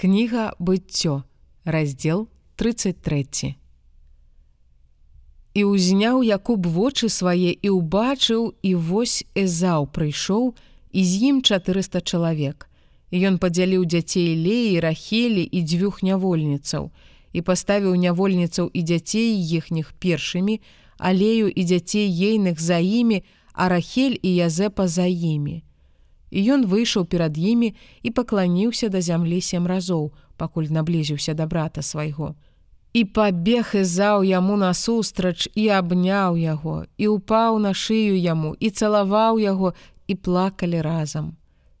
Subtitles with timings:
[0.00, 1.24] Кніга быццё,
[1.64, 3.52] раздзел 33.
[5.52, 10.56] І ўзняў Якуб вочы свае і ўбачыў, і вось Эзаў прыйшоў,
[10.96, 12.72] і з ім 400 чалавек.
[13.12, 16.88] Ён падзяліў дзяцей леі, рахелі і дзвюх нявольніцаў,
[17.36, 20.64] і паставіў нявольніцаў і дзяцей іхніх першымі,
[20.96, 23.20] алею і дзяцей ейных за імі,
[23.52, 25.60] а рахель і язэпа за імі.
[26.30, 31.82] І ён выйшаў перад імі і пакланіўся да зямлі сем разоў, пакуль наблізіўся да брата
[31.82, 32.34] свайго.
[32.92, 39.38] І пабег Ізаў яму насустрач і абняў яго, і ўпаў на шыю яму і цалаваў
[39.38, 39.74] яго
[40.06, 41.34] і плакалі разам.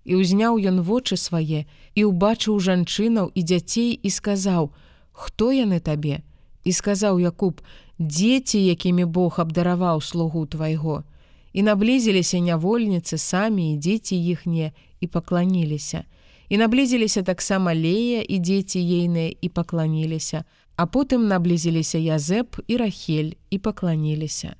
[0.04, 4.70] І ўзняў ён вочы свае і ўбачыў жанчынаў і дзяцей і сказаў:
[5.12, 6.22] «Хто яны табе?
[6.64, 7.60] І сказаў Якуб:
[7.98, 11.02] дзеці, якімі Бог абдараваў слугу твайго
[11.52, 16.04] і наблізіліся нявольніцы самі і дзеці іхнія і пакланіліся.
[16.48, 20.44] І наблізіліся таксама лея і дзеці ейныя і пакланіліся,
[20.76, 24.56] а потым наблізіліся Язэп і рахель і пакланіліся.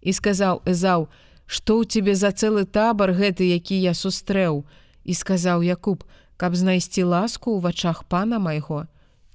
[0.00, 1.08] І сказаў Эзаў:
[1.46, 4.64] «Што ў цябе за цэлы табар гэты, які я сустрэў,
[5.04, 6.04] і сказаў Якуб,
[6.36, 8.86] каб знайсці ласку ў вачах пана майго.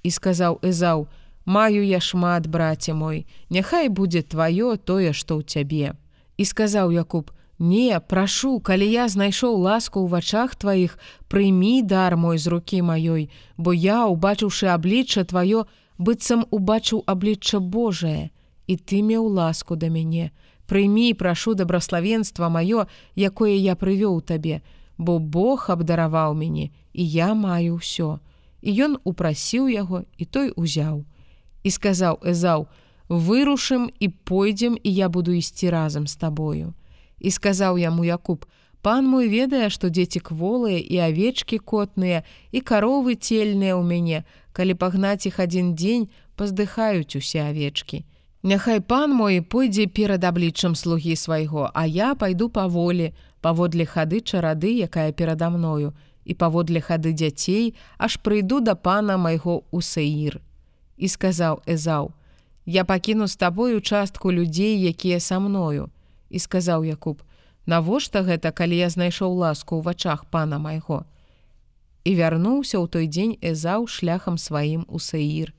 [0.02, 1.06] І сказаў Эзаў:
[1.46, 5.94] «Маю я шмат, браце мой, няхай будзе тваё тое, што ў цябе.
[6.36, 10.98] І сказаў Якуб: «Не, прашу, калі я знайшоў ласку ў вачах тваіх,
[11.32, 15.64] прыймі дар мой з рукі маёй, бо я, убачыўшы аблічча тваё,
[15.96, 18.28] быццам убачыў аблічча Божае,
[18.68, 20.36] і ты меў ласку да мяне.
[20.68, 22.84] Прыймі, прашу дабраславенства маё,
[23.16, 24.60] якое я прывёў табе,
[24.98, 28.20] бо Бог абдараваў мяне, і я маю ўсё.
[28.60, 31.08] І ён упрасіў яго, і той узяў.
[31.64, 32.68] І сказаў Эзаў:
[33.08, 36.74] «вырушым і пойдзем і я буду ісці разам з табою.
[37.18, 38.46] І сказаў яму Якуб:
[38.82, 44.74] Пан мой ведае, што дзеці кволыя і авечкі котныя і каровы цельныя ў мяне, калі
[44.74, 48.04] пагнаць іх адзін дзень, паздыхаюць усе авечкі.
[48.46, 54.70] Няхай пан мой пойдзе перад абліччам слугі свайго, а я пайду паволі, паводле хады чарады,
[54.70, 60.38] якая перада мною, і паводле хады дзяцей, аж прыйду да пана майго у Саір.
[60.96, 62.14] І сказаў Эзаў:
[62.66, 65.90] «Я пакіну з табою частку людзей, якія са мною.
[66.30, 67.22] І сказаў Якуб:
[67.66, 71.04] «Навошта гэта, калі я знайшоў ласку ў вачах пана майго.
[72.04, 75.54] І вярнуўся ў той дзень Эзаў шляхам сваім у Саір.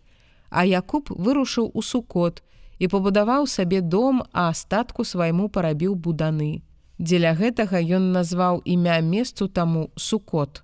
[0.50, 2.44] А Якуб вырушыў у сукот
[2.80, 6.62] і пабудаваў сабе дом, а астатку свайму парабіў буданы.
[7.00, 10.64] Дзеля гэтага ён назваў імя месцу таму сукот.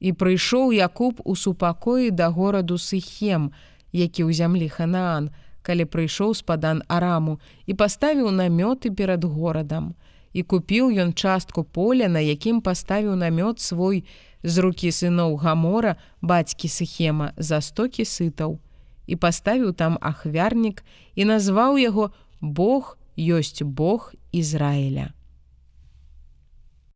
[0.00, 3.52] І прыйшоў Якуб у супакоі да гораду Сыхем,
[3.92, 5.30] які ў зямлі Ханаан,
[5.62, 9.94] калі прыйшоў спадан араму і паставіў намёты перад горадам.
[10.32, 14.04] І купіў ён частку поля, на якім паставіў намёт свой
[14.42, 18.58] з рукі сыноў гамора бацькі сыхема за стокі сытаў.
[19.08, 20.84] І паставіў там ахвярнік
[21.16, 25.17] і назваў яго Бог ёсць Бог Ізраіля.